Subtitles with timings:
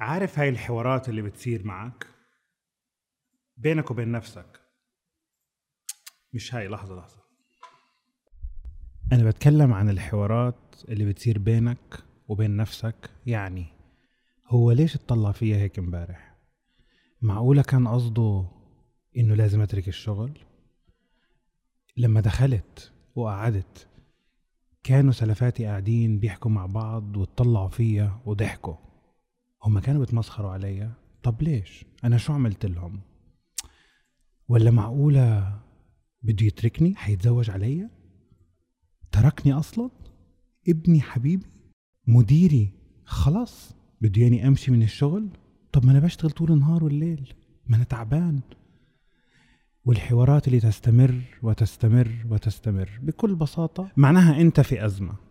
[0.00, 2.06] عارف هاي الحوارات اللي بتصير معك؟
[3.56, 4.60] بينك وبين نفسك.
[6.32, 7.20] مش هاي لحظة لحظة.
[9.12, 13.10] أنا بتكلم عن الحوارات اللي بتصير بينك وبين نفسك.
[13.26, 13.66] يعني
[14.46, 16.34] هو ليش اتطلع فيها هيك امبارح؟
[17.22, 18.48] معقولة كان قصده
[19.16, 20.38] إنه لازم أترك الشغل؟
[21.96, 23.88] لما دخلت وقعدت
[24.82, 28.89] كانوا سلفاتي قاعدين بيحكوا مع بعض واتطلعوا فيا وضحكوا.
[29.64, 30.92] هم كانوا بيتمسخروا عليا.
[31.22, 33.00] طب ليش؟ أنا شو عملت لهم؟
[34.48, 35.58] ولا معقولة
[36.22, 37.90] بده يتركني؟ حيتزوج عليا؟
[39.12, 39.90] تركني أصلا؟
[40.68, 41.46] ابني حبيبي؟
[42.06, 42.70] مديري؟
[43.04, 45.28] خلاص بده ياني أمشي من الشغل؟
[45.72, 47.34] طب ما أنا بشتغل طول النهار والليل.
[47.66, 48.40] ما أنا تعبان.
[49.84, 55.29] والحوارات اللي تستمر وتستمر وتستمر بكل بساطة معناها أنت في أزمة.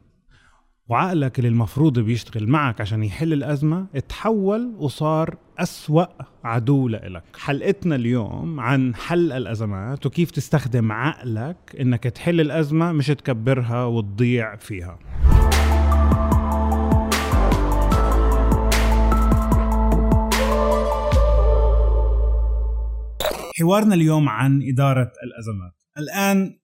[0.89, 6.05] وعقلك اللي المفروض بيشتغل معك عشان يحل الأزمة اتحول وصار أسوأ
[6.43, 7.23] عدو لإلك.
[7.39, 14.99] حلقتنا اليوم عن حل الأزمات وكيف تستخدم عقلك إنك تحل الأزمة مش تكبرها وتضيع فيها.
[23.60, 25.73] حوارنا اليوم عن إدارة الأزمات.
[25.98, 26.60] الآن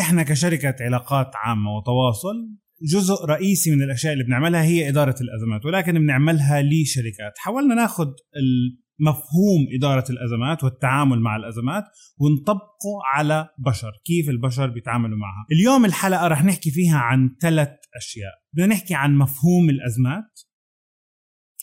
[0.00, 5.92] إحنا كشركة علاقات عامة وتواصل جزء رئيسي من الأشياء اللي بنعملها هي إدارة الأزمات ولكن
[5.92, 7.38] بنعملها لشركات.
[7.38, 8.06] حاولنا ناخذ
[9.00, 11.84] مفهوم إدارة الأزمات والتعامل مع الأزمات
[12.18, 15.46] ونطبقه على بشر كيف البشر بيتعاملوا معها.
[15.52, 18.32] اليوم الحلقة رح نحكي فيها عن ثلاث أشياء.
[18.52, 20.40] بدنا نحكي عن مفهوم الأزمات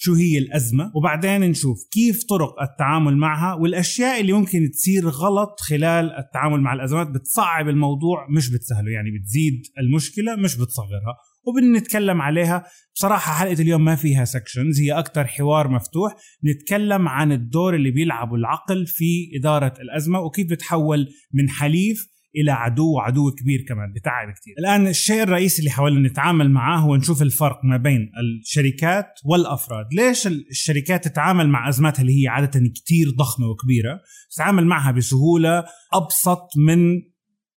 [0.03, 6.11] شو هي الأزمة وبعدين نشوف كيف طرق التعامل معها والأشياء اللي ممكن تصير غلط خلال
[6.11, 12.65] التعامل مع الأزمات بتصعب الموضوع مش بتسهله يعني بتزيد المشكلة مش بتصغرها وبنتكلم عليها.
[12.95, 16.15] بصراحة حلقة اليوم ما فيها سكشنز هي أكثر حوار مفتوح.
[16.45, 22.93] نتكلم عن الدور اللي بيلعبه العقل في إدارة الأزمة وكيف بتحول من حليف إلى عدو
[22.93, 27.59] وعدو كبير كمان بتعب كثير الآن الشيء الرئيسي اللي حاولنا نتعامل معاه هو نشوف الفرق
[27.63, 29.85] ما بين الشركات والأفراد.
[29.93, 33.99] ليش الشركات تتعامل مع أزماتها اللي هي عادة كثير ضخمة وكبيرة
[34.31, 35.63] تتعامل معها بسهولة
[35.93, 37.01] أبسط من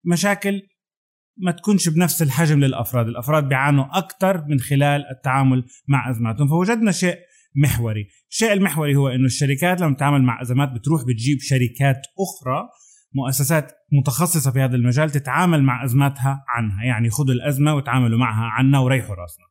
[0.06, 0.62] مشاكل
[1.38, 3.08] ما تكونش بنفس الحجم للأفراد.
[3.08, 6.47] الأفراد بيعانوا أكثر من خلال التعامل مع أزماتهم.
[6.47, 7.18] فوجدنا شيء
[7.56, 8.08] محوري.
[8.30, 12.70] الشيء المحوري هو إنه الشركات لما تتعامل مع أزمات بتروح بتجيب شركات أخرى
[13.16, 16.84] مؤسسات متخصصة في هذا المجال تتعامل مع أزماتها عنها.
[16.84, 19.46] يعني خذوا الأزمة وتعاملوا معها عنا وريحوا راسنا.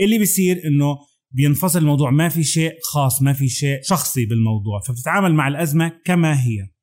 [0.00, 0.96] اللي بيصير إنه
[1.30, 4.80] بينفصل الموضوع ما في شيء خاص ما في شيء شخصي بالموضوع.
[4.88, 6.73] فبتتعامل مع الأزمة كما هي.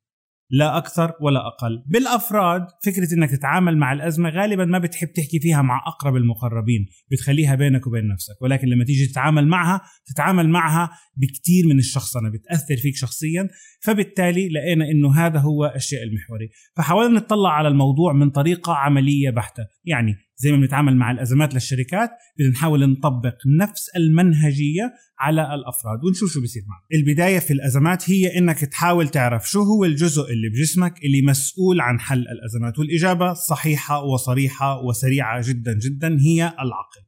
[0.51, 1.83] لا أكثر ولا أقل.
[1.87, 7.55] بالأفراد فكرة إنك تتعامل مع الأزمة غالبا ما بتحب تحكي فيها مع أقرب المقربين بتخليها
[7.55, 8.41] بينك وبين نفسك.
[8.41, 13.47] ولكن لما تيجي تتعامل معها تتعامل معها بكثير من الشخصنه بتأثر فيك شخصيا
[13.81, 16.49] فبالتالي لقينا إنه هذا هو الشيء المحوري.
[16.77, 19.63] فحاولنا نطلع على الموضوع من طريقة عملية بحتة.
[19.85, 22.09] يعني زي ما بنتعامل مع الأزمات للشركات
[22.39, 28.37] بدنا نحاول نطبق نفس المنهجية على الأفراد ونشوف شو بيصير معنا البداية في الأزمات هي
[28.37, 34.03] إنك تحاول تعرف شو هو الجزء اللي بجسمك اللي مسؤول عن حل الأزمات والإجابة صحيحة
[34.03, 37.01] وصريحة وسريعة جدا جدا هي العقل.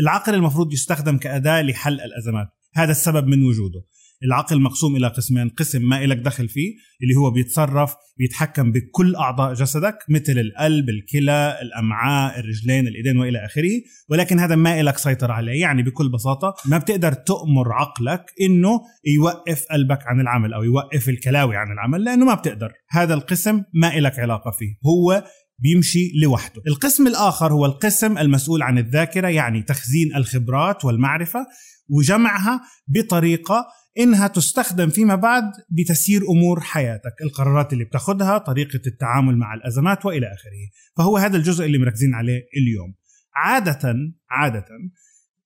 [0.00, 3.80] العقل المفروض يستخدم كأداة لحل الأزمات هذا السبب من وجوده.
[4.24, 9.54] العقل مقسوم إلى قسمين قسم ما إلك دخل فيه اللي هو بيتصرف بيتحكم بكل أعضاء
[9.54, 15.60] جسدك مثل القلب الكلى الأمعاء الرجلين الإيدين وإلى آخره ولكن هذا ما إلك سيطرة عليه
[15.60, 18.80] يعني بكل بساطة ما بتقدر تأمر عقلك إنه
[19.14, 22.72] يوقف قلبك عن العمل أو يوقف الكلاوي عن العمل لأنه ما بتقدر.
[22.90, 25.24] هذا القسم ما إلك علاقة فيه هو
[25.58, 26.62] بيمشي لوحده.
[26.68, 31.46] القسم الآخر هو القسم المسؤول عن الذاكرة يعني تخزين الخبرات والمعرفة
[31.88, 33.66] وجمعها بطريقة
[33.98, 40.26] إنها تستخدم فيما بعد بتسيير أمور حياتك، القرارات اللي بتاخذها، طريقة التعامل مع الأزمات وإلى
[40.26, 42.94] آخره، فهو هذا الجزء اللي مركزين عليه اليوم.
[43.34, 43.94] عادة
[44.30, 44.66] عادة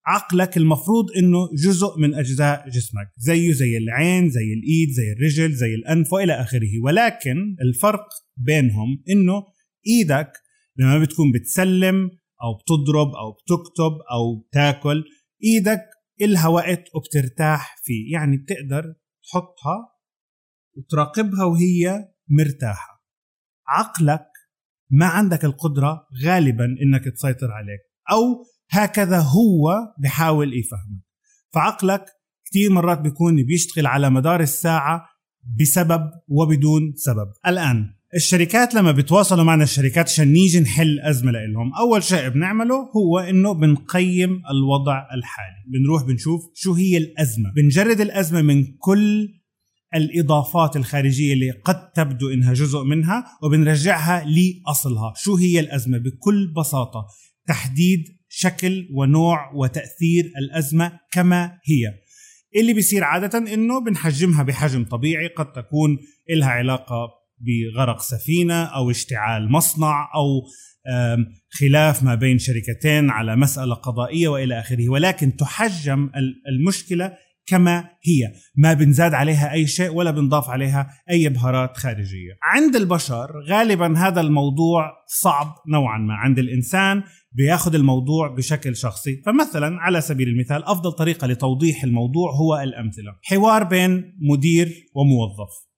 [0.06, 5.74] عقلك المفروض إنه جزء من أجزاء جسمك، زيه زي العين، زي الإيد، زي الرجل، زي
[5.74, 9.42] الأنف وإلى آخره، ولكن الفرق بينهم إنه
[9.86, 10.32] إيدك
[10.76, 12.10] لما بتكون بتسلم
[12.42, 15.04] أو بتضرب أو بتكتب أو تاكل
[15.44, 15.80] إيدك
[16.20, 18.12] إلها وقت وبترتاح فيه.
[18.12, 18.94] يعني بتقدر
[19.24, 19.92] تحطها
[20.76, 23.04] وتراقبها وهي مرتاحة.
[23.68, 24.26] عقلك
[24.90, 27.80] ما عندك القدرة غالبا إنك تسيطر عليك
[28.10, 31.02] أو هكذا هو بحاول يفهمك.
[31.54, 32.04] فعقلك
[32.44, 35.06] كثير مرات بيكون بيشتغل على مدار الساعة
[35.60, 37.32] بسبب وبدون سبب.
[37.46, 43.18] الآن الشركات لما بتواصلوا معنا الشركات عشان نيجي نحل أزمة لهم أول شيء بنعمله هو
[43.18, 45.64] إنه بنقيم الوضع الحالي.
[45.66, 47.52] بنروح بنشوف شو هي الأزمة.
[47.56, 49.28] بنجرد الأزمة من كل
[49.94, 55.12] الإضافات الخارجية اللي قد تبدو إنها جزء منها وبنرجعها لأصلها.
[55.16, 57.06] شو هي الأزمة؟ بكل بساطة
[57.46, 61.94] تحديد شكل ونوع وتأثير الأزمة كما هي.
[62.60, 65.98] اللي بيصير عادة إنه بنحجمها بحجم طبيعي قد تكون
[66.30, 70.42] لها علاقة بغرق سفينة أو اشتعال مصنع أو
[71.50, 74.88] خلاف ما بين شركتين على مسألة قضائية وإلى آخره.
[74.88, 76.10] ولكن تحجم
[76.48, 77.12] المشكلة
[77.46, 78.32] كما هي.
[78.56, 82.32] ما بنزاد عليها أي شيء ولا بنضاف عليها أي بهارات خارجية.
[82.42, 84.90] عند البشر غالبا هذا الموضوع
[85.22, 86.14] صعب نوعا ما.
[86.14, 87.02] عند الإنسان
[87.32, 89.22] بياخذ الموضوع بشكل شخصي.
[89.26, 93.16] فمثلا على سبيل المثال أفضل طريقة لتوضيح الموضوع هو الأمثلة.
[93.22, 95.69] حوار بين مدير وموظف.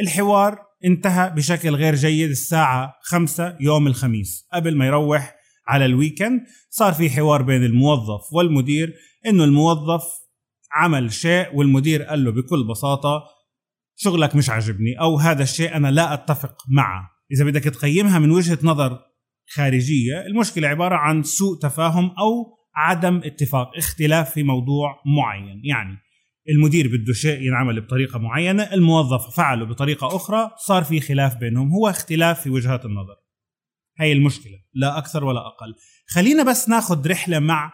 [0.00, 5.34] الحوار انتهى بشكل غير جيد الساعة خمسة يوم الخميس قبل ما يروح
[5.68, 6.40] على الويكند.
[6.70, 8.94] صار في حوار بين الموظف والمدير
[9.26, 10.04] إنه الموظف
[10.72, 13.22] عمل شيء والمدير قال له بكل بساطة
[13.96, 17.10] شغلك مش عاجبني أو هذا الشيء أنا لا أتفق معه.
[17.32, 18.98] إذا بدك تقيمها من وجهة نظر
[19.54, 25.60] خارجية المشكلة عبارة عن سوء تفاهم أو عدم اتفاق اختلاف في موضوع معين.
[25.64, 25.98] يعني
[26.48, 31.88] المدير بده شيء ينعمل بطريقة معينة الموظف فعله بطريقة أخرى صار في خلاف بينهم هو
[31.88, 33.16] اختلاف في وجهات النظر.
[33.98, 35.74] هي المشكلة لا أكثر ولا أقل.
[36.08, 37.72] خلينا بس ناخذ رحلة مع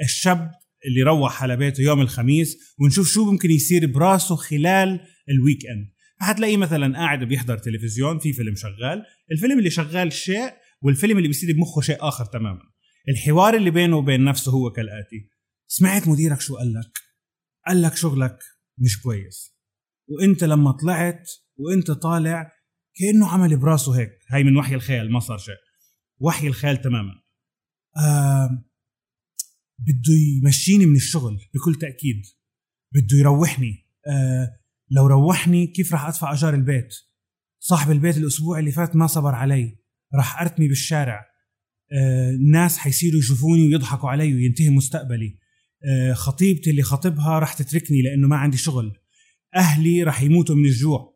[0.00, 0.50] الشاب
[0.86, 6.56] اللي روح على بيته يوم الخميس ونشوف شو ممكن يصير براسه خلال ال weekend حتلاقيه
[6.56, 9.02] مثلا قاعد بيحضر تلفزيون في فيلم شغال.
[9.32, 10.50] الفيلم اللي شغال شيء
[10.82, 12.62] والفيلم اللي بيصير بمخه شيء آخر تماما.
[13.08, 15.28] الحوار اللي بينه وبين نفسه هو كالآتي.
[15.66, 17.11] سمعت مديرك شو قال لك؟
[17.66, 18.38] قال لك شغلك
[18.78, 19.56] مش كويس.
[20.08, 22.52] وانت لما طلعت وانت طالع
[22.94, 24.10] كأنه عمل براسه هيك.
[24.28, 25.54] هاي من وحي الخيال ما صار شيء.
[26.20, 27.12] وحي الخيال تماما.
[27.96, 28.64] آه
[29.78, 32.22] بده يمشيني من الشغل بكل تأكيد.
[32.92, 33.88] بده يروحني.
[34.06, 34.58] آه
[34.90, 36.94] لو روحني كيف راح أدفع أجار البيت؟
[37.60, 39.78] صاحب البيت الأسبوع اللي فات ما صبر علي.
[40.14, 41.26] راح أرتمي بالشارع.
[41.92, 45.38] آه الناس حيصيروا يشوفوني ويضحكوا علي وينتهي مستقبلي.
[46.14, 48.92] خطيبتي اللي خطبها راح تتركني لأنه ما عندي شغل.
[49.56, 51.12] أهلي راح يموتوا من الجوع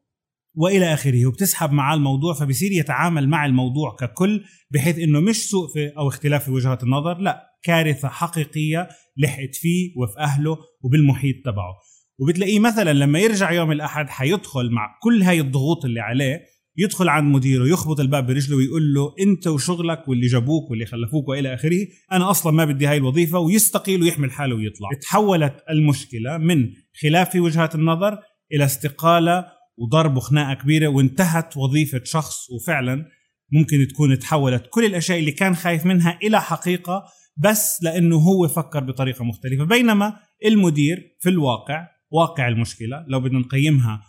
[0.55, 5.89] وإلى آخره وبتسحب معاه الموضوع فبصير يتعامل مع الموضوع ككل بحيث إنه مش سوء في
[5.89, 11.75] أو اختلاف في وجهات النظر لا كارثة حقيقية لحقت فيه وفي أهله وبالمحيط تبعه.
[12.19, 16.41] وبتلاقيه مثلا لما يرجع يوم الأحد حيدخل مع كل هاي الضغوط اللي عليه
[16.79, 21.55] يدخل عند مديره يخبط الباب برجله ويقول له انت وشغلك واللي جابوك واللي خلفوك والى
[21.55, 24.89] اخره أنا أصلا ما بدي هاي الوظيفة ويستقيل ويحمل حاله ويطلع.
[25.01, 26.71] تحولت المشكلة من
[27.03, 28.19] خلاف في وجهات النظر
[28.53, 29.47] إلى استقالة
[29.77, 33.05] وضرب وخناقة كبيرة وانتهت وظيفة شخص وفعلا
[33.53, 37.05] ممكن تكون تحولت كل الأشياء اللي كان خايف منها إلى حقيقة
[37.37, 39.65] بس لأنه هو فكر بطريقة مختلفة.
[39.65, 44.03] بينما المدير في الواقع واقع المشكلة لو بدنا نقيمها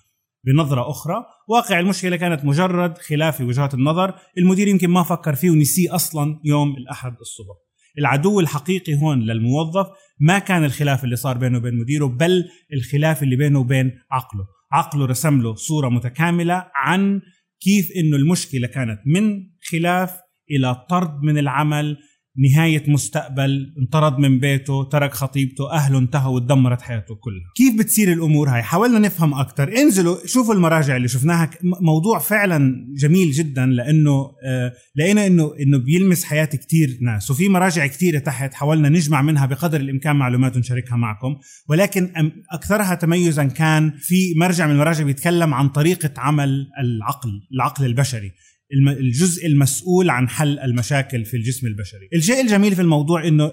[0.47, 1.25] بنظرة أخرى.
[1.47, 4.13] واقع المشكلة كانت مجرد خلاف في وجهات النظر.
[4.37, 7.55] المدير يمكن ما فكر فيه ونسيه أصلا يوم الأحد الصبح.
[7.99, 9.87] العدو الحقيقي هون للموظف
[10.19, 14.47] ما كان الخلاف اللي صار بينه وبين مديره بل الخلاف اللي بينه وبين عقله.
[14.71, 17.21] عقله رسم له صورة متكاملة عن
[17.61, 20.19] كيف إنه المشكلة كانت من خلاف
[20.51, 21.97] إلى طرد من العمل
[22.37, 27.51] نهاية مستقبل انطرد من بيته ترك خطيبته أهله انتهوا وتدمرت حياته كلها.
[27.55, 31.49] كيف بتصير الأمور هاي؟ حاولنا نفهم أكثر انزلوا شوفوا المراجع اللي شفناها.
[31.63, 37.87] موضوع فعلا جميل جدا لأنه آه لقينا إنه إنه بيلمس حياة كتير ناس وفي مراجع
[37.87, 41.35] كتيرة تحت حاولنا نجمع منها بقدر الإمكان معلومات ونشاركها معكم.
[41.69, 42.11] ولكن
[42.51, 48.31] أكثرها تميزا كان في مرجع من المراجع بيتكلم عن طريقة عمل العقل العقل البشري.
[48.71, 52.09] الجزء المسؤول عن حل المشاكل في الجسم البشري.
[52.15, 53.51] الشيء الجميل في الموضوع إنه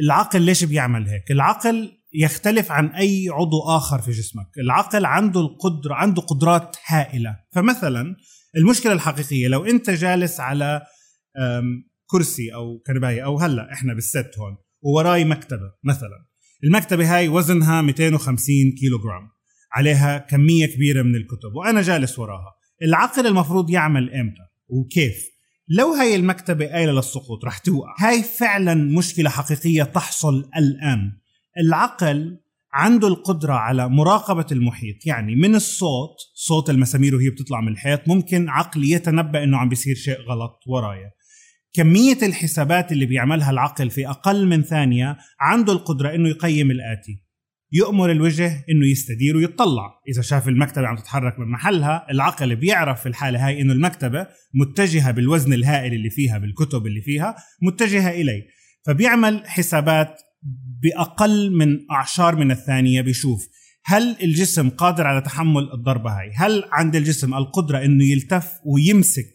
[0.00, 4.46] العقل ليش بيعمل هيك؟ العقل يختلف عن أي عضو آخر في جسمك.
[4.58, 7.36] العقل عنده القدره عنده قدرات هائلة.
[7.52, 8.16] فمثلا
[8.56, 10.82] المشكلة الحقيقية لو أنت جالس على
[12.06, 16.26] كرسي أو كرباية أو هلأ إحنا بالست هون ووراي مكتبة مثلا.
[16.64, 19.30] المكتبة هاي وزنها 250 كيلو جرام
[19.72, 22.59] عليها كمية كبيرة من الكتب وأنا جالس وراها.
[22.82, 25.30] العقل المفروض يعمل إمتى وكيف؟
[25.68, 27.94] لو هاي المكتبة قايلة للسقوط رح توقع.
[27.98, 31.12] هاي فعلا مشكلة حقيقية تحصل الآن.
[31.58, 32.40] العقل
[32.72, 35.06] عنده القدرة على مراقبة المحيط.
[35.06, 39.94] يعني من الصوت صوت المسامير وهي بتطلع من الحيط ممكن عقل يتنبأ إنه عم بيصير
[39.94, 41.10] شيء غلط ورايا.
[41.72, 47.29] كمية الحسابات اللي بيعملها العقل في أقل من ثانية عنده القدرة إنه يقيم الآتي.
[47.72, 53.08] يؤمر الوجه إنه يستدير ويطلع إذا شاف المكتبة عم تتحرك من محلها العقل بيعرف في
[53.08, 58.42] الحالة هاي إنه المكتبة متجهة بالوزن الهائل اللي فيها بالكتب اللي فيها متجهة اليه
[58.86, 60.20] فبيعمل حسابات
[60.82, 63.48] بأقل من أعشار من الثانية بيشوف
[63.84, 69.34] هل الجسم قادر على تحمل الضربة هاي؟ هل عند الجسم القدرة إنه يلتف ويمسك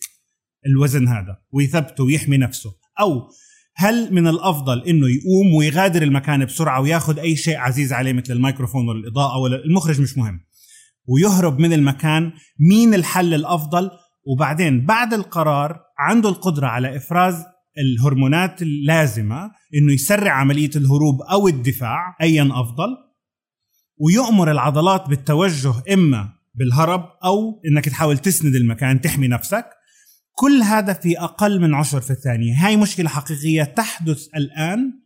[0.66, 3.30] الوزن هذا ويثبته ويحمي نفسه؟ أو
[3.78, 8.90] هل من الأفضل إنه يقوم ويغادر المكان بسرعة وياخذ أي شيء عزيز عليه مثل الميكروفون
[8.90, 10.40] ولا الاضاءه ولا المخرج مش مهم.
[11.08, 13.90] ويهرب من المكان مين الحل الأفضل؟
[14.28, 17.44] وبعدين بعد القرار عنده القدرة على إفراز
[17.78, 22.88] الهرمونات اللازمة إنه يسرع عملية الهروب أو الدفاع ايا أفضل.
[23.98, 29.66] ويؤمر العضلات بالتوجه إما بالهرب أو إنك تحاول تسند المكان تحمي نفسك.
[30.36, 35.02] كل هذا في أقل من عشر في الثانية هاي مشكلة حقيقية تحدث الآن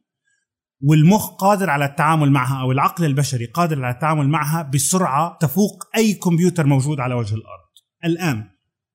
[0.81, 6.13] والمخ قادر على التعامل معها أو العقل البشري قادر على التعامل معها بسرعة تفوق أي
[6.13, 7.69] كمبيوتر موجود على وجه الأرض
[8.05, 8.49] الآن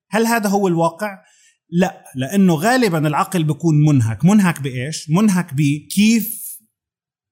[0.09, 1.23] هل هذا هو الواقع؟
[1.69, 6.45] لا لأنه غالبا العقل بيكون منهك منهك بإيش؟ منهك بكيف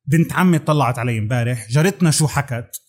[0.05, 2.82] بنت عمي طلعت علي امبارح جارتنا شو حكت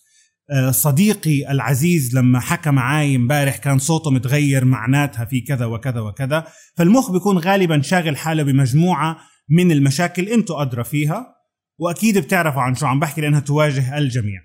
[0.71, 6.47] صديقي العزيز لما حكى معي امبارح كان صوته متغير معناتها في كذا وكذا وكذا.
[6.77, 9.17] فالمخ بيكون غالبا شاغل حاله بمجموعة
[9.49, 11.35] من المشاكل انتو أدرى فيها
[11.79, 14.41] وأكيد بتعرفوا عن شو عم بحكي لأنها تواجه الجميع.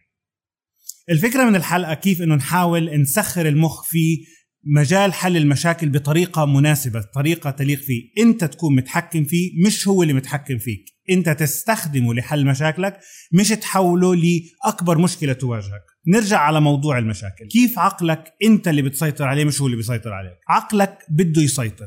[1.11, 4.19] الفكرة من الحلقة كيف إنه نحاول نسخر المخ في
[4.65, 8.03] مجال حل المشاكل بطريقة مناسبة طريقة تليق فيه.
[8.19, 10.85] أنت تكون متحكم فيه مش هو اللي متحكم فيك.
[11.11, 13.01] أنت تستخدمه لحل مشاكلك
[13.33, 15.90] مش تحوله لأكبر مشكلة تواجهك.
[16.09, 17.47] نرجع على موضوع المشاكل.
[17.49, 21.87] كيف عقلك انت اللي بتسيطر عليه مش هو اللي بيسيطر عليك؟ عقلك بده يسيطر.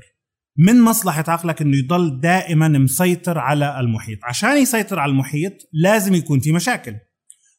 [0.57, 4.19] من مصلحة عقلك إنه يضل دائما مسيطر على المحيط.
[4.23, 6.95] عشان يسيطر على المحيط لازم يكون في مشاكل.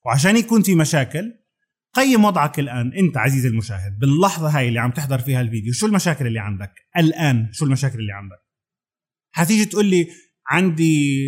[0.07, 1.33] وعشان يكون في مشاكل
[1.95, 2.93] قيم وضعك الآن.
[2.93, 7.49] أنت عزيزي المشاهد باللحظة هاي اللي عم تحضر فيها الفيديو شو المشاكل اللي عندك؟ الآن
[7.53, 8.39] شو المشاكل اللي عندك؟
[9.33, 10.09] حتيجي تقول لي
[10.51, 11.27] عندي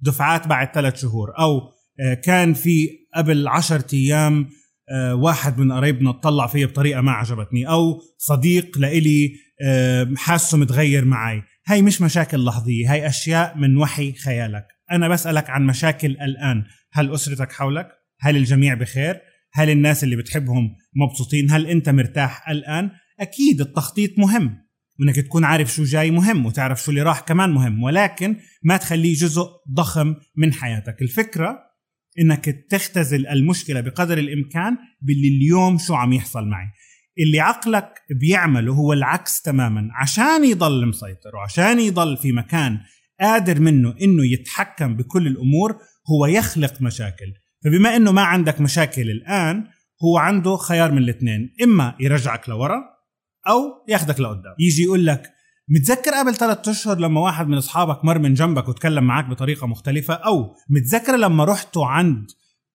[0.00, 1.75] دفعات بعد ثلاث شهور آه،
[2.24, 4.48] كان في قبل عشرة أيام
[4.90, 9.32] آه، واحد من قرايبنا اطلع فيا بطريقة ما عجبتني أو صديق لإلي
[10.16, 15.66] حاسه متغير معي هاي مش مشاكل لحظية هاي أشياء من وحي خيالك أنا بسألك عن
[15.66, 17.88] مشاكل الآن هل أسرتك حولك؟
[18.20, 19.20] هل الجميع بخير؟
[19.52, 24.66] هل الناس اللي بتحبهم مبسوطين؟ هل أنت مرتاح الآن؟ أكيد التخطيط مهم
[25.00, 29.14] وإنك تكون عارف شو جاي مهم وتعرف شو اللي راح كمان مهم ولكن ما تخليه
[29.14, 31.58] جزء ضخم من حياتك الفكرة
[32.20, 36.66] إنك تختزل المشكلة بقدر الإمكان باللي اليوم شو عم يحصل معي.
[37.18, 39.88] اللي عقلك بيعمله هو العكس تماما.
[39.94, 42.78] عشان يضل مسيطر وعشان يضل في مكان
[43.20, 45.76] قادر منه إنه يتحكم بكل الأمور
[46.10, 47.32] هو يخلق مشاكل.
[47.64, 49.64] فبما إنه ما عندك مشاكل الآن
[50.04, 51.54] هو عنده خيار من الاثنين.
[51.62, 52.82] إما يرجعك لورا
[53.48, 54.54] أو ياخذك لقدام.
[54.58, 55.35] يجي يقول لك
[55.68, 60.14] متذكر قبل ثلاثة أشهر لما واحد من أصحابك مر من جنبك وتكلم معك بطريقة مختلفة؟
[60.14, 62.26] أو متذكر لما رحتوا عند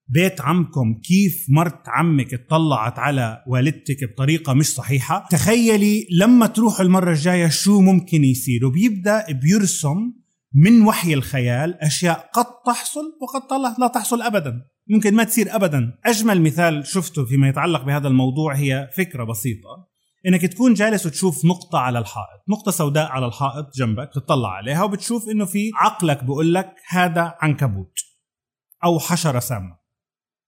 [0.07, 7.11] بيت عمكم كيف مرت عمك اطلعت على والدتك بطريقة مش صحيحة؟ تخيلي لما تروح المرة
[7.11, 10.13] الجاية شو ممكن يصير؟ وبيبدأ بيرسم
[10.53, 14.61] من وحي الخيال أشياء قد تحصل وقد لا تحصل أبدا.
[14.89, 15.93] ممكن ما تصير أبدا.
[16.05, 19.90] أجمل مثال شفته فيما يتعلق بهذا الموضوع هي فكرة بسيطة.
[20.27, 25.29] إنك تكون جالس وتشوف نقطة على الحائط، نقطة سوداء على الحائط جنبك تطلع عليها وبتشوف
[25.29, 27.93] إنه في عقلك بقول لك هذا عنكبوت
[28.83, 29.77] أو حشرة سامة.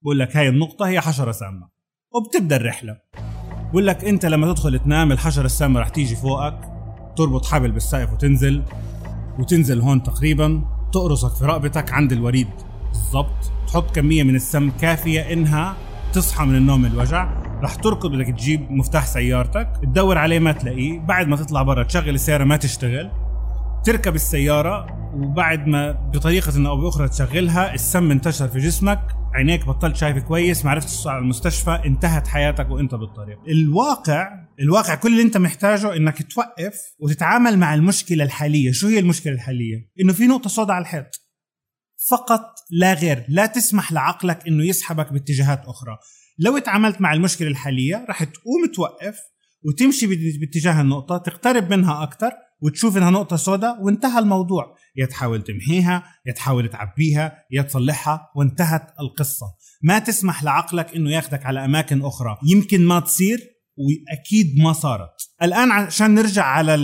[0.03, 1.69] بقول لك هاي النقطة هي حشرة سامة.
[2.15, 2.97] وبتبدأ الرحلة.
[3.71, 6.59] بقول لك أنت لما تدخل تنام الحشرة السامة رح تيجي فوقك
[7.17, 8.63] تربط حبل بالسقف وتنزل
[9.39, 10.63] وتنزل هون تقريبا
[10.93, 12.49] تقرصك في رقبتك عند الوريد.
[12.87, 13.51] بالضبط.
[13.67, 15.77] تحط كمية من السم كافية إنها
[16.13, 17.42] تصحى من النوم الوجع.
[17.63, 22.09] رح تركض بدك تجيب مفتاح سيارتك تدور عليه ما تلاقيه بعد ما تطلع برا تشغل
[22.09, 23.11] السيارة ما تشتغل
[23.85, 28.99] تركب السيارة وبعد ما بطريقة أو بأخرى تشغلها السم انتشر في جسمك
[29.33, 33.39] عينيك بطلت شايف كويس ما عرفت توصل على المستشفى انتهت حياتك وأنت بالطريق.
[33.47, 34.29] الواقع
[34.59, 38.71] الواقع كل اللي أنت محتاجه إنك توقف وتتعامل مع المشكلة الحالية.
[38.71, 41.21] شو هي المشكلة الحالية؟ إنه في نقطة سوداء على الحيط.
[42.11, 45.97] فقط لا غير لا تسمح لعقلك إنه يسحبك باتجاهات أخرى.
[46.39, 49.19] لو تعاملت مع المشكلة الحالية رح تقوم توقف
[49.65, 50.07] وتمشي
[50.39, 54.75] باتجاه النقطة تقترب منها أكثر وتشوف إنها نقطة سوداء وانتهى الموضوع.
[54.95, 59.45] يا تحاول تمحيها يا تحاول تعبيها يا تصلحها وانتهت القصة.
[59.83, 62.37] ما تسمح لعقلك إنه ياخدك على أماكن أخرى.
[62.47, 63.39] يمكن ما تصير
[63.77, 65.09] وأكيد ما صارت.
[65.43, 66.75] الآن عشان نرجع على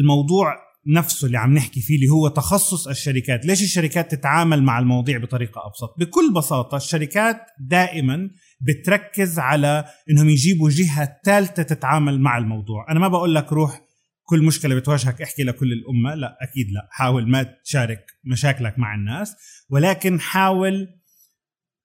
[0.00, 0.56] الموضوع
[0.86, 3.46] نفسه اللي عم نحكي فيه اللي هو تخصص الشركات.
[3.46, 8.30] ليش الشركات تتعامل مع المواضيع بطريقة أبسط؟ بكل بساطة الشركات دائما
[8.60, 12.86] بتركز على إنهم يجيبوا جهة ثالثة تتعامل مع الموضوع.
[12.90, 13.80] أنا ما بقول لك روح
[14.22, 16.88] كل مشكلة بتواجهك احكي لكل الأمة لا أكيد لا.
[16.90, 19.36] حاول ما تشارك مشاكلك مع الناس
[19.70, 20.88] ولكن حاول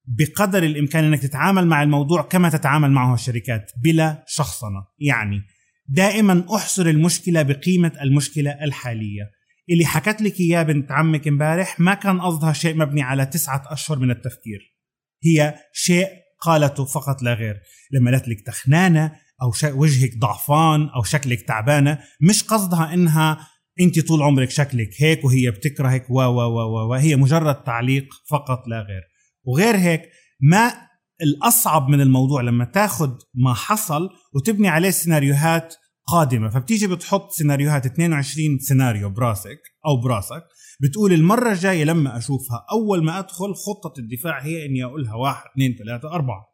[0.06, 4.86] بقدر الإمكان أنك تتعامل مع الموضوع كما تتعامل معه الشركات بلا شخصنة.
[5.00, 5.42] يعني
[5.88, 9.32] دائما أحصر المشكلة بقيمة المشكلة الحالية.
[9.70, 14.00] اللي حكت لك إياه بنت عمك امبارح ما كان قصدها شيء مبني على تسعة أشهر
[14.00, 14.76] من التفكير.
[15.24, 17.56] هي شيء قالته فقط لا غير.
[17.92, 23.48] لما قالت لك تخنانة أو وجهك ضعفان أو شكلك تعبانة مش قصدها إنها
[23.80, 28.80] انت طول عمرك شكلك هيك وهي بتكرهك و و و وهي مجرد تعليق فقط لا
[28.82, 29.02] غير.
[29.44, 30.02] وغير هيك
[30.42, 30.74] ما
[31.22, 35.76] الأصعب من الموضوع لما تاخذ ما حصل وتبني عليه سيناريوهات
[36.08, 36.50] قادمة.
[36.50, 40.44] فبتيجي بتحط سيناريوهات 22 سيناريو براسك أو براسك
[40.82, 45.76] بتقول المرة الجاية لما أشوفها أول ما أدخل خطة الدفاع هي إني أقولها واحد اثنين
[45.76, 46.54] ثلاثة أربعة.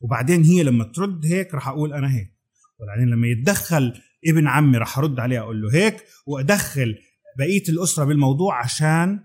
[0.00, 2.34] وبعدين هي لما ترد هيك راح أقول أنا هيك.
[2.78, 3.94] وبعدين لما يتدخل
[4.26, 6.94] ابن عمي راح أرد عليه أقول له هيك وأدخل
[7.38, 9.20] بقية الأسرة بالموضوع عشان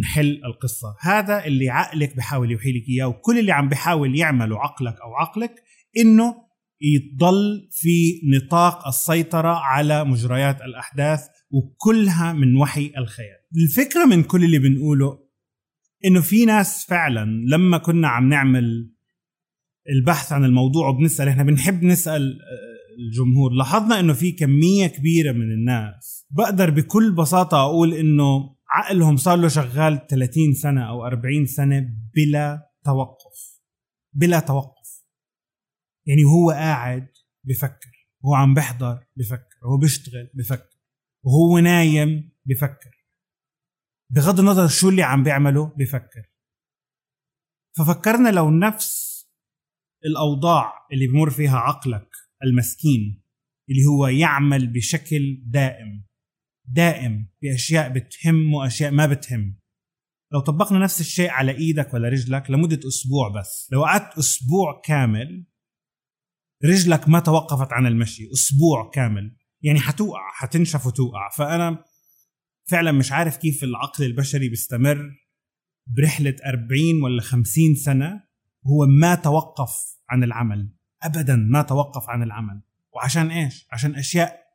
[0.00, 0.96] نحل القصة.
[1.00, 5.54] هذا اللي عقلك بحاول يوحي لك إياه وكل اللي عم بحاول يعمله عقلك أو عقلك
[5.98, 6.46] إنه
[6.80, 13.38] يضل في نطاق السيطرة على مجريات الأحداث وكلها من وحي الخيال.
[13.56, 15.26] الفكرة من كل اللي بنقوله
[16.04, 18.92] إنه في ناس فعلا لما كنا عم نعمل
[19.88, 22.38] البحث عن الموضوع وبنسأل إحنا بنحب نسأل
[22.98, 23.52] الجمهور.
[23.52, 26.26] لاحظنا إنه في كمية كبيرة من الناس.
[26.30, 32.70] بقدر بكل بساطة أقول إنه عقلهم صار له شغال 30 سنة أو 40 سنة بلا
[32.84, 33.60] توقف.
[34.12, 35.04] بلا توقف.
[36.06, 37.08] يعني وهو قاعد
[37.44, 38.08] بفكر.
[38.20, 39.56] وهو عم بحضر بفكر.
[39.64, 40.75] وهو بيشتغل بفكر.
[41.26, 43.06] وهو نايم بفكر.
[44.10, 46.30] بغض النظر شو اللي عم بيعمله بفكر.
[47.78, 49.06] ففكرنا لو نفس
[50.04, 52.08] الأوضاع اللي بمر فيها عقلك
[52.44, 53.22] المسكين
[53.70, 56.06] اللي هو يعمل بشكل دائم
[56.68, 59.60] دائم بأشياء بتهم وأشياء ما بتهم.
[60.32, 65.46] لو طبقنا نفس الشيء على إيدك ولا رجلك لمدة أسبوع بس لو قعدت أسبوع كامل
[66.64, 69.36] رجلك ما توقفت عن المشي أسبوع كامل.
[69.66, 71.28] يعني حتوقع حتنشف وتوقع.
[71.28, 71.84] فأنا
[72.70, 75.14] فعلا مش عارف كيف العقل البشري بيستمر
[75.86, 78.22] برحلة 40 ولا 50 سنة
[78.66, 79.70] هو ما توقف
[80.08, 80.72] عن العمل.
[81.02, 82.62] أبدا ما توقف عن العمل.
[82.92, 84.46] وعشان إيش؟ عشان أشياء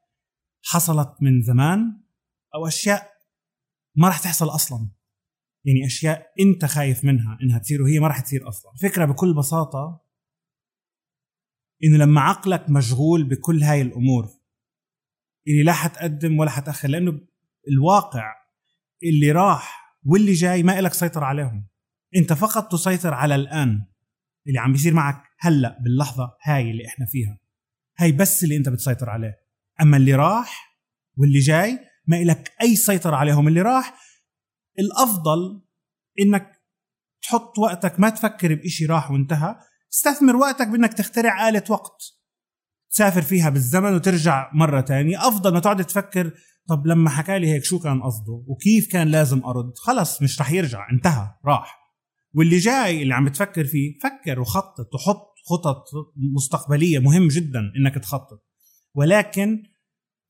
[0.63, 2.01] حصلت من زمان
[2.55, 3.11] أو أشياء
[3.95, 4.89] ما راح تحصل أصلا.
[5.65, 8.71] يعني أشياء أنت خايف منها إنها تصير وهي ما راح تصير أصلا.
[8.71, 10.01] الفكرة بكل بساطة
[11.83, 14.40] انه لما عقلك مشغول بكل هاي الأمور
[15.47, 17.19] اللي لا حتقدم ولا حتأخر لأنه
[17.67, 18.33] الواقع
[19.03, 21.67] اللي راح واللي جاي ما إلك سيطرة عليهم.
[22.15, 23.85] أنت فقط تسيطر على الآن
[24.47, 27.39] اللي عم بيصير معك هلأ باللحظة هاي اللي إحنا فيها.
[27.97, 29.33] هاي بس اللي أنت بتسيطر عليه.
[29.81, 30.77] أما اللي راح
[31.17, 33.47] واللي جاي ما إلك أي سيطرة عليهم.
[33.47, 33.99] اللي راح
[34.79, 35.61] الأفضل
[36.19, 36.61] إنك
[37.21, 39.55] تحط وقتك ما تفكر بإشي راح وانتهى.
[39.93, 42.20] استثمر وقتك بإنك تخترع آلة وقت.
[42.91, 45.27] تسافر فيها بالزمن وترجع مرة تانية.
[45.27, 46.31] أفضل ما تقعد تفكر
[46.67, 50.51] طب لما حكى لي هيك شو كان قصده وكيف كان لازم أرد خلص مش رح
[50.51, 51.81] يرجع انتهى راح.
[52.33, 55.83] واللي جاي اللي عم بتفكر فيه فكر وخطط وحط خطط
[56.35, 58.45] مستقبلية مهم جدا إنك تخطط.
[58.95, 59.63] ولكن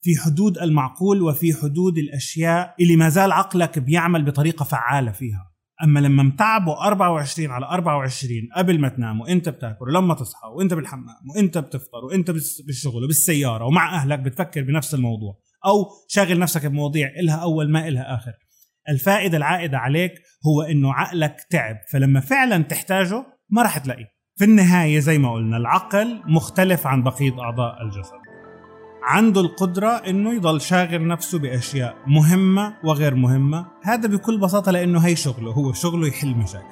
[0.02, 5.51] في حدود المعقول وفي حدود الأشياء اللي ما زال عقلك بيعمل بطريقة فعالة فيها.
[5.84, 11.16] أما لما متعبه 24 على 24 قبل ما تنام وانت بتاكل ولما تصحى وانت بالحمام؟
[11.36, 12.32] وانت بتفطر وانت
[12.68, 15.40] بالشغل؟ وبالسيارة؟ ومع أهلك بتفكر بنفس الموضوع.
[15.66, 18.34] أو شاغل نفسك بمواضيع إلها أول ما إلها آخر.
[18.90, 20.12] الفائدة العائدة عليك
[20.48, 24.06] هو إنه عقلك تعب فلما فعلا تحتاجه ما راح تلاقيه.
[24.38, 28.31] في النهاية زي ما قلنا العقل مختلف عن بقية أعضاء الجسد.
[29.04, 33.66] عنده القدرة إنه يضل شاغل نفسه بأشياء مهمة وغير مهمة.
[33.82, 36.66] هذا بكل بساطة لأنه هي شغله هو شغله يحل مشاكل.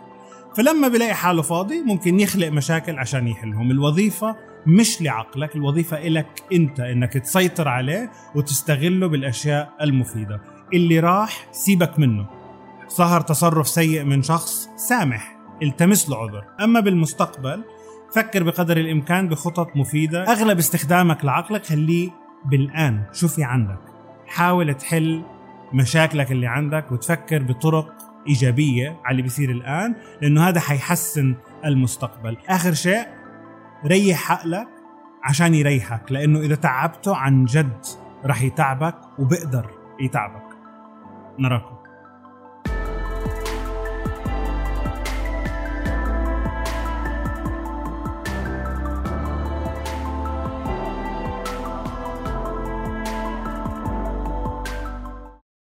[0.57, 3.71] فلما بلاقي حاله فاضي ممكن يخلق مشاكل عشان يحلهم.
[3.71, 4.35] الوظيفة
[4.67, 10.41] مش لعقلك الوظيفة إلك أنت إنك تسيطر عليه وتستغله بالأشياء المفيدة.
[10.73, 12.25] اللي راح سيبك منه.
[12.97, 16.43] ظهر تصرف سيء من شخص سامح التمس له عذر.
[16.63, 17.63] أما بالمستقبل
[18.15, 20.23] فكر بقدر الإمكان بخطط مفيدة.
[20.23, 22.09] أغلب استخدامك لعقلك خليه
[22.45, 23.03] بالآن.
[23.13, 23.79] شو في عندك.
[24.27, 25.23] حاول تحل
[25.73, 27.93] مشاكلك اللي عندك وتفكر بطرق
[28.27, 32.37] إيجابية على اللي بيصير الآن لأنه هذا حيحسن المستقبل.
[32.49, 33.07] آخر شيء
[33.85, 34.67] ريح عقلك
[35.23, 37.85] عشان يريحك لأنه إذا تعبته عن جد
[38.25, 39.69] رح يتعبك وبقدر
[39.99, 40.49] يتعبك.
[41.39, 41.78] نراكم.